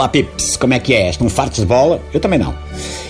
[0.00, 1.10] Olá Pips, como é que é?
[1.10, 2.00] Estão fartos de bola?
[2.10, 2.56] Eu também não.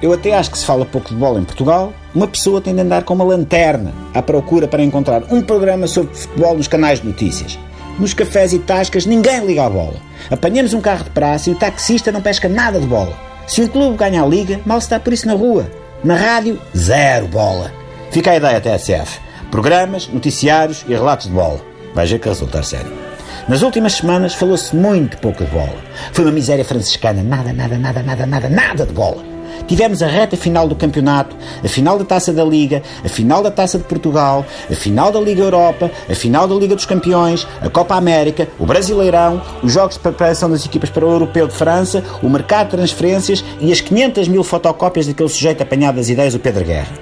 [0.00, 1.92] Eu até acho que se fala pouco de bola em Portugal.
[2.14, 6.14] Uma pessoa tem de andar com uma lanterna à procura para encontrar um programa sobre
[6.14, 7.58] futebol nos canais de notícias.
[7.98, 9.96] Nos cafés e tascas ninguém liga à bola.
[10.30, 13.18] Apanhamos um carro de praça e o taxista não pesca nada de bola.
[13.48, 15.68] Se um clube ganha a liga, mal se está por isso na rua.
[16.04, 17.72] Na rádio, zero bola.
[18.12, 19.18] Fica a ideia, TSF.
[19.50, 21.60] Programas, noticiários e relatos de bola.
[21.96, 23.05] Veja que resultar sério.
[23.48, 25.76] Nas últimas semanas falou-se muito pouco de bola.
[26.12, 29.22] Foi uma miséria franciscana, nada, nada, nada, nada, nada, nada de bola.
[29.68, 33.50] Tivemos a reta final do campeonato, a final da Taça da Liga, a final da
[33.50, 37.70] Taça de Portugal, a final da Liga Europa, a final da Liga dos Campeões, a
[37.70, 42.02] Copa América, o Brasileirão, os jogos de preparação das equipas para o Europeu de França,
[42.24, 46.40] o mercado de transferências e as 500 mil fotocópias daquele sujeito apanhado das ideias do
[46.40, 46.92] Pedro Guerra.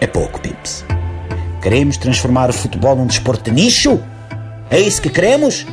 [0.00, 0.86] É pouco, Pips.
[1.60, 4.00] Queremos transformar o futebol num desporto de nicho?
[4.70, 5.66] É isso que queremos?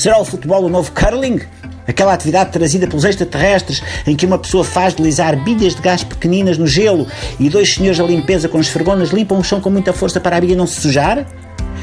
[0.00, 1.42] Será o futebol o novo curling?
[1.86, 6.56] Aquela atividade trazida pelos extraterrestres em que uma pessoa faz deslizar bilhas de gás pequeninas
[6.56, 7.06] no gelo
[7.38, 10.40] e dois senhores da limpeza com esfregonas limpam o chão com muita força para a
[10.40, 11.26] bilha não se sujar?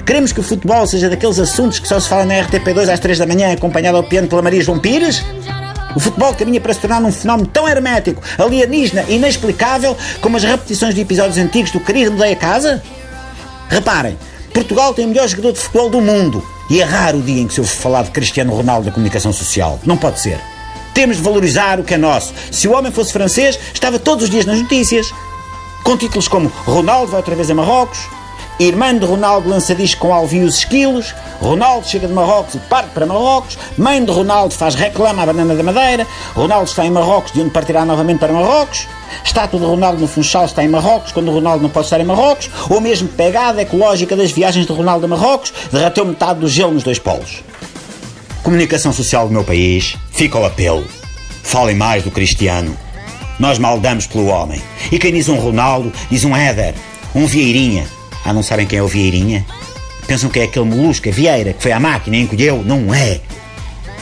[0.04, 3.20] Queremos que o futebol seja daqueles assuntos que só se fala na RTP2 às 3
[3.20, 5.24] da manhã acompanhado ao piano pela Maria João Pires?
[5.96, 10.44] O futebol caminha para se tornar um fenómeno tão hermético, alienígena e inexplicável como as
[10.44, 12.82] repetições de episódios antigos do Querido Mudei a Casa?
[13.70, 14.18] Reparem,
[14.58, 17.46] Portugal tem o melhor jogador de futebol do mundo e é raro o dia em
[17.46, 19.80] que se ouve falar de Cristiano Ronaldo na comunicação social.
[19.86, 20.42] Não pode ser.
[20.96, 22.34] Temos de valorizar o que é nosso.
[22.52, 25.14] Se o homem fosse francês, estava todos os dias nas notícias.
[25.84, 28.00] Com títulos como Ronaldo vai outra vez a Marrocos,
[28.60, 32.90] Irmã de Ronaldo lança disco com alvio os esquilos, Ronaldo chega de Marrocos e parte
[32.90, 37.32] para Marrocos, mãe de Ronaldo faz reclama à banana da Madeira, Ronaldo está em Marrocos
[37.32, 38.88] de onde partirá novamente para Marrocos,
[39.24, 42.50] estátua de Ronaldo no Funchal está em Marrocos quando Ronaldo não pode estar em Marrocos,
[42.68, 46.84] ou mesmo pegada ecológica das viagens de Ronaldo a Marrocos, derreteu metade do gelo nos
[46.84, 47.44] dois polos.
[48.42, 50.86] Comunicação social do meu país, fica o apelo.
[51.44, 52.76] Falem mais do Cristiano.
[53.38, 54.62] Nós maldamos pelo homem.
[54.92, 56.74] E quem diz um Ronaldo, diz um Éder,
[57.14, 57.97] um Vieirinha.
[58.28, 59.46] Ah, não sabem quem é o Vieirinha?
[60.06, 62.62] Pensam que é aquele molusco, a Vieira, que foi à máquina e encolheu?
[62.62, 63.22] Não é.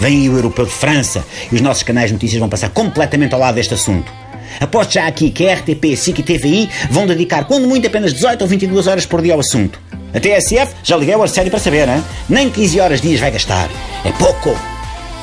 [0.02, 3.36] Vem aí o Europeu de França e os nossos canais de notícias vão passar completamente
[3.36, 4.12] ao lado deste assunto.
[4.60, 8.42] Aposto já aqui que a RTP, SIC e TVI vão dedicar, quando muito, apenas 18
[8.42, 9.80] ou 22 horas por dia ao assunto.
[10.12, 12.04] A TSF já liguei ao Arsério para saber, hein?
[12.28, 13.70] nem 15 horas dias vai gastar.
[14.04, 14.58] É pouco.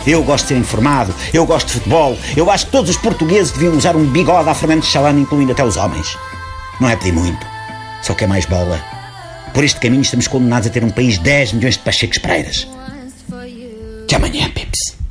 [0.07, 3.51] Eu gosto de ser informado, eu gosto de futebol, eu acho que todos os portugueses
[3.51, 6.17] deviam usar um bigode à Fernando Chalana, incluindo até os homens.
[6.81, 7.52] Não é pedir muito,
[8.03, 8.83] só que é mais bola.
[9.55, 12.67] Por este caminho estamos condenados a ter um país de 10 milhões de Pachecos Pereiras.
[14.05, 15.02] Até amanhã, Pips.